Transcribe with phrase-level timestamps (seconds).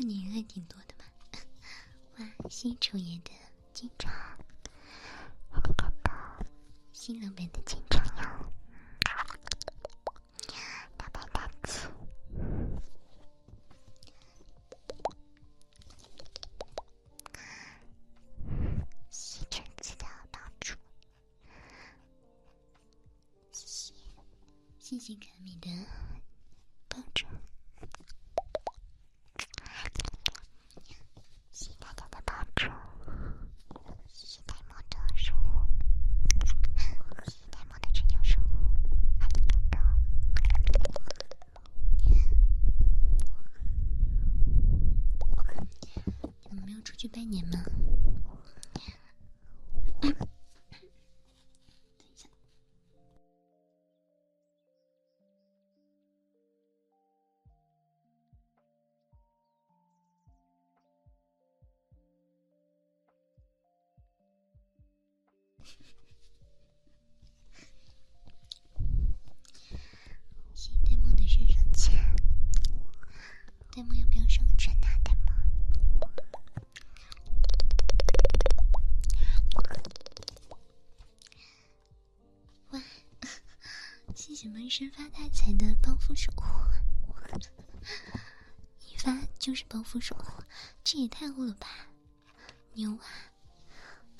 [0.00, 1.04] 过年还挺多的嘛。
[2.16, 3.30] 哇，新丑爷的
[3.74, 4.10] 经常，
[5.50, 6.10] 还没看到
[6.90, 8.50] 新老板的经常哟。
[10.96, 11.80] 大白大吉，
[19.10, 20.74] 吸尘器的帮助，
[23.52, 23.92] 谢谢，
[24.78, 25.68] 谢谢卡米的
[70.54, 71.94] 新戴帽的身上钱，
[73.74, 75.10] 戴帽要不要上个穿搭的？
[84.36, 86.42] 什么生发大财的暴富守护？
[88.86, 90.42] 一发就是暴富守护，
[90.82, 91.68] 这也太厚了吧！
[92.72, 93.04] 牛啊！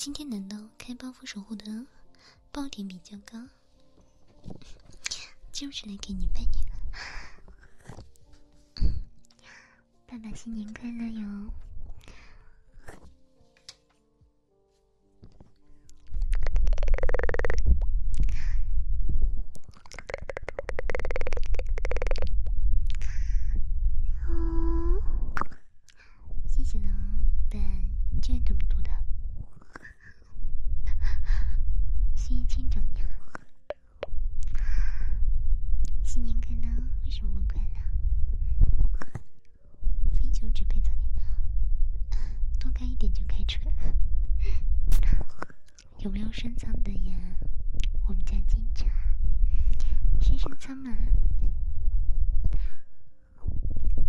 [0.03, 1.85] 今天难道开暴富守护的
[2.51, 3.49] 爆点比较高？
[5.53, 8.03] 就是来给你拜年了，
[10.09, 11.53] 爸爸新年快乐哟！
[40.53, 40.83] 准备你，
[42.59, 43.61] 多开一点就开车。
[45.99, 47.17] 有没有深藏的呀？
[48.09, 48.87] 我们家警察，
[50.21, 50.97] 深藏吗？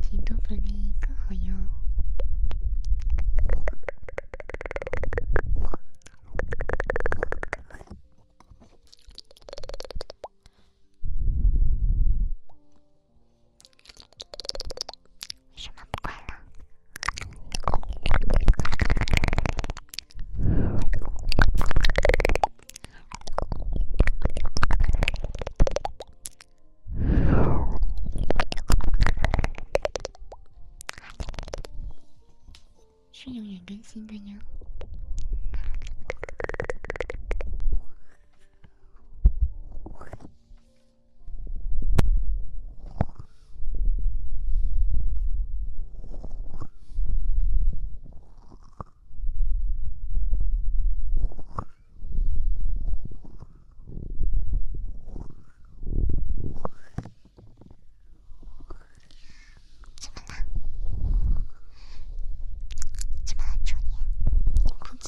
[0.02, 1.54] 极多福利更好哟。
[33.92, 34.40] 新的呀。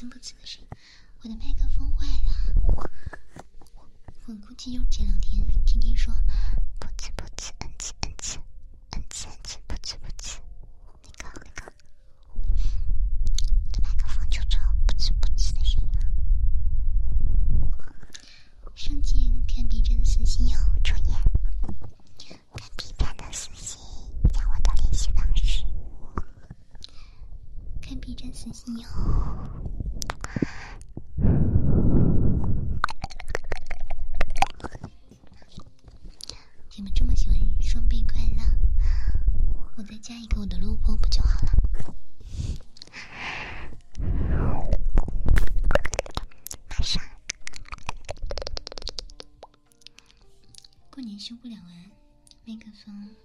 [0.09, 0.59] 不止的是，
[1.21, 2.89] 我的麦克风坏了。
[4.25, 6.13] 我估计用前两天天天说，
[6.79, 8.39] 不止不止，n 次 n 次
[8.91, 10.39] ，n 次 n 次，不止不止。
[11.03, 11.73] 那个那个，
[13.71, 14.57] 这麦克风就这
[14.87, 15.99] 不止不止的声音了。
[18.75, 21.13] 上键看 B 站的私信哟，注意，
[22.17, 22.37] 看
[22.77, 23.79] B 站的私信，
[24.31, 25.65] 加我的联系方式。
[27.81, 28.87] 看 B 站私信哟。
[39.75, 41.51] 我再加一个我的录播不就好了？
[46.69, 47.01] 马上，
[50.91, 51.89] 过年修不了啊，
[52.45, 53.15] 麦克风。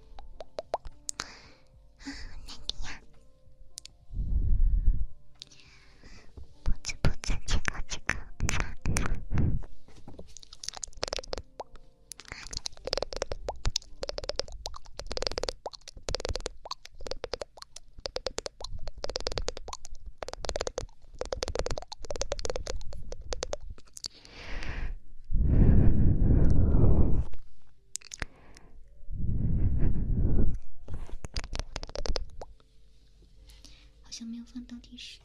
[34.67, 35.19] 到底是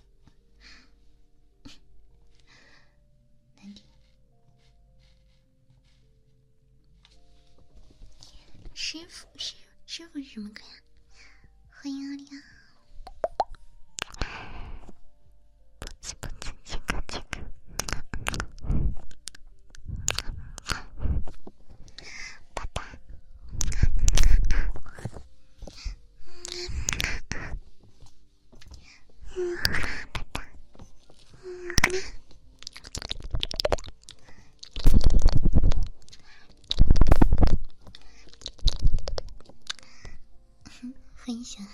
[3.57, 3.85] 难听？
[8.75, 9.55] 师傅，师
[9.87, 10.84] 师傅是什么歌呀？
[41.15, 41.65] 分享。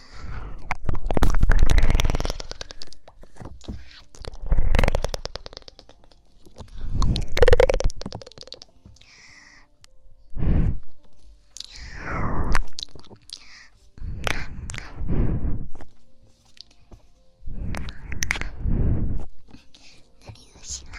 [20.21, 20.99] 哪里恶心了？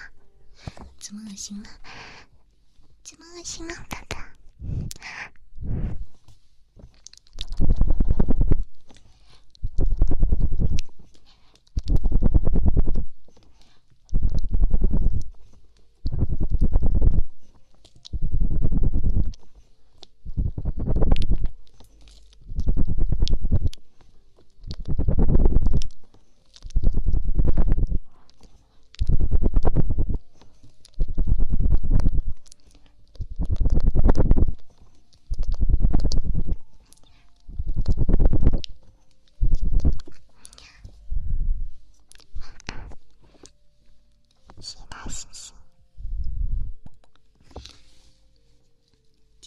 [1.00, 1.70] 怎么恶心了？
[3.04, 3.74] 怎么恶心了？
[3.90, 4.28] 爸爸。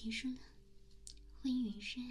[0.04, 0.36] 结束了，
[1.40, 2.02] 欢迎云帅。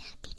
[0.00, 0.33] 有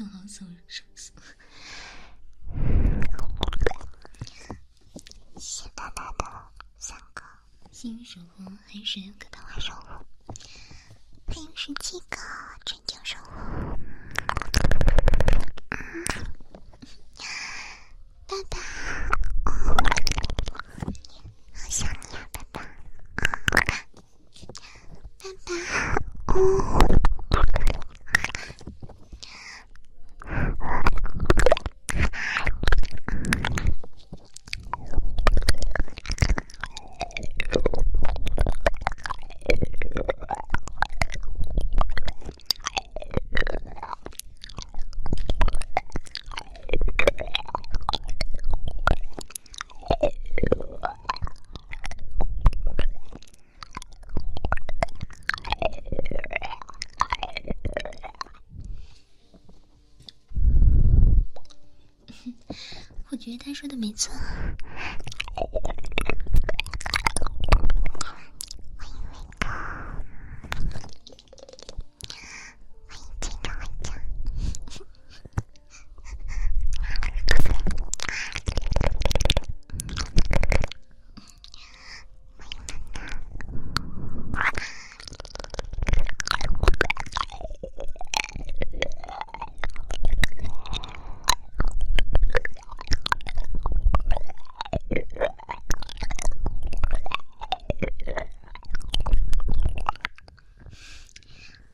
[0.00, 0.06] 谢
[5.38, 6.24] 谢大大的
[6.78, 7.22] 三个
[7.70, 9.88] 幸运守护，还有十六个的花守护，
[11.26, 12.16] 还有十七个
[12.64, 13.30] 春娇守护。
[18.26, 18.58] 爸爸，
[21.52, 22.62] 好想你啊，爸爸！
[23.14, 23.20] 爸
[23.66, 23.74] 爸，
[26.34, 26.40] 嗯。
[63.10, 64.10] 我觉得他说的没错。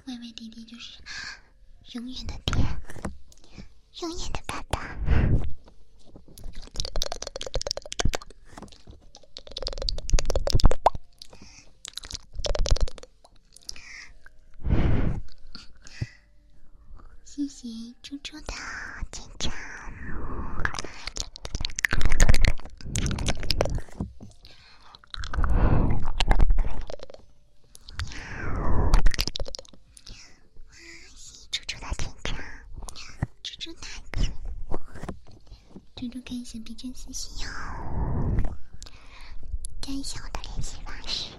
[0.06, 1.02] 歪歪弟弟就是
[1.92, 2.54] 永远的爹，
[4.02, 4.86] 永远的爸爸。
[17.66, 18.54] 谢谢猪猪的
[19.10, 19.52] 紧张。
[31.50, 32.36] 猪猪的紧张，
[33.42, 34.30] 猪猪大姐，
[35.96, 37.50] 猪猪看一下 B 站私信哦，
[39.82, 41.34] 加一下我的联系方式。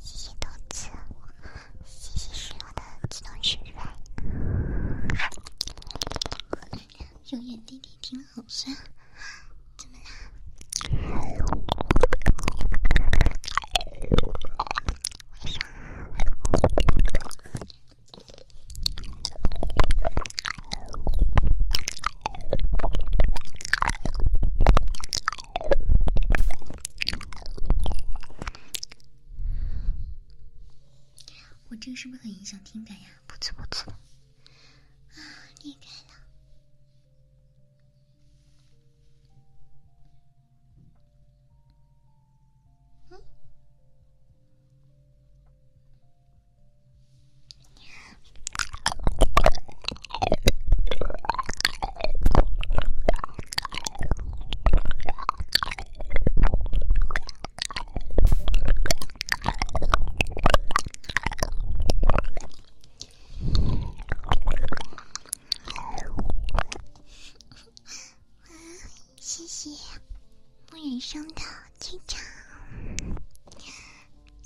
[0.00, 0.88] 谢谢豆子，
[1.84, 3.86] 谢谢石头的自动释放。
[7.30, 8.74] 永远弟弟听了好酸，
[9.76, 10.04] 怎么啦？
[15.44, 15.60] 为啥？
[31.70, 33.08] 我这个是不是很影响听感呀？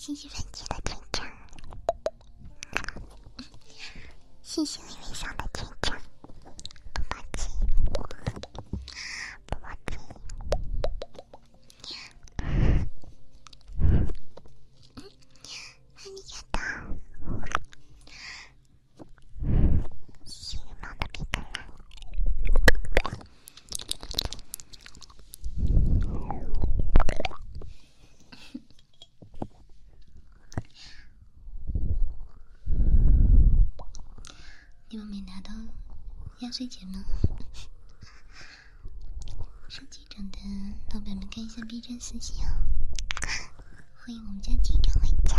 [0.04, 1.32] 谢谢粉姐的点赞，
[4.42, 5.96] 谢谢微微笑的队长，
[6.92, 7.48] 宝宝鸡，
[9.46, 9.96] 宝宝鸡，
[12.38, 12.88] 嗯，
[15.94, 16.58] 阿里嘎多，
[20.24, 21.46] 谢谢羽毛的皮革啦。
[34.94, 35.50] 你们没拿到
[36.52, 37.02] 压岁钱吗？
[39.70, 40.38] 收机长的
[40.92, 42.66] 老板们看一下 B 站私信哦。
[43.94, 45.34] 欢迎我们家机长回家。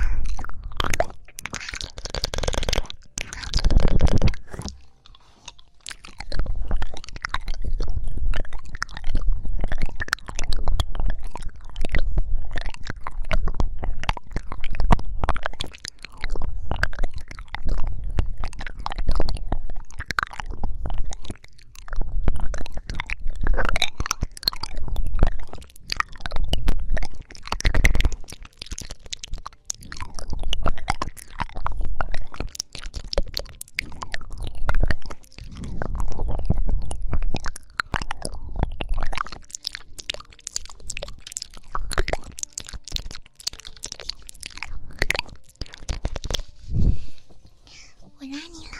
[48.20, 48.74] 我拉你了。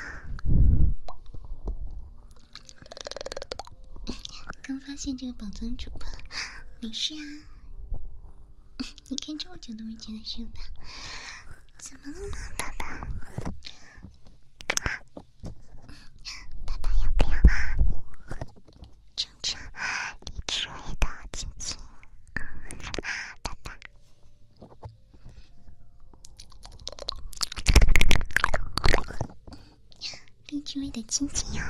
[5.04, 6.08] 刚发现这个宝藏主播，
[6.80, 7.20] 没事啊。
[9.10, 10.62] 你看这么久都没觉得是吧？
[11.78, 12.20] 怎么了，
[12.58, 13.10] 爸爸？
[16.66, 17.38] 爸爸要不要
[19.18, 19.60] 尝尝
[20.32, 21.78] 你吃味的亲亲？
[23.42, 23.78] 爸爸。
[30.48, 31.62] 荔枝味的亲亲哟。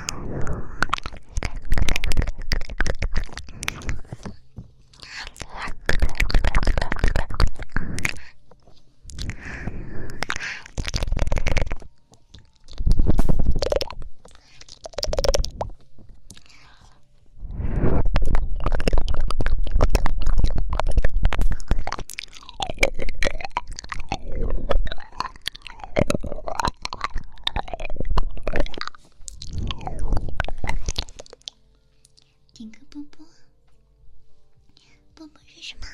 [35.62, 35.88] 什么？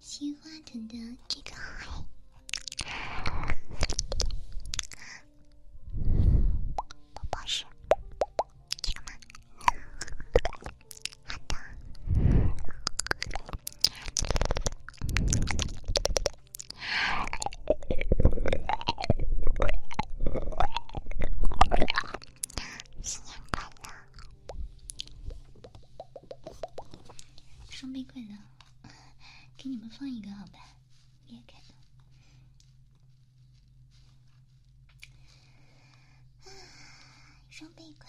[0.00, 0.96] 西瓜藤的
[1.28, 1.50] 这个
[37.58, 38.06] 装备怪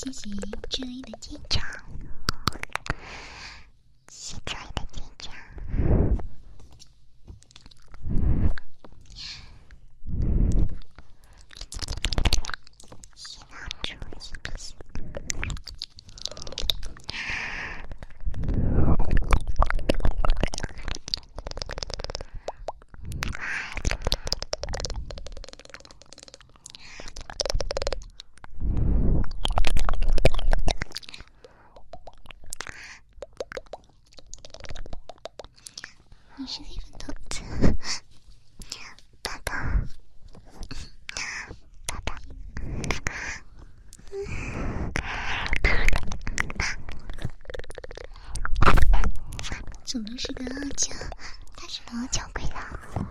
[0.00, 0.30] 谢谢
[0.70, 1.60] 这里的店长。
[50.28, 50.92] 怎么是个傲娇？
[51.56, 53.08] 他是个傲娇鬼了。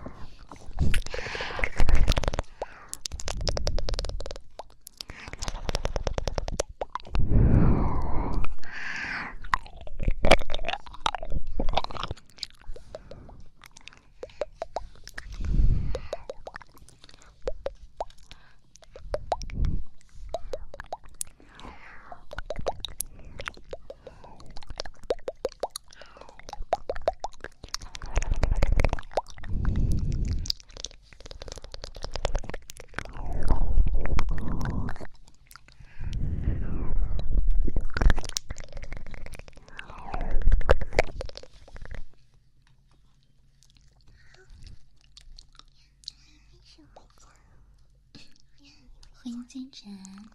[49.79, 50.29] 进展，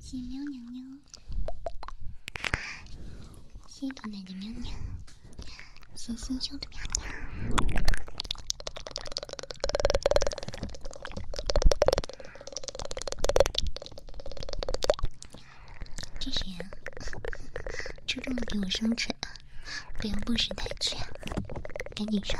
[0.00, 0.98] 谢喵娘娘，
[3.68, 4.76] 谢豆奶的喵娘，
[5.94, 7.06] 谢星星的喵娘。
[16.18, 16.66] 这谁啊？
[18.04, 19.16] 主动给我上传，
[19.98, 20.96] 不要不识抬举，
[21.94, 22.36] 赶紧上。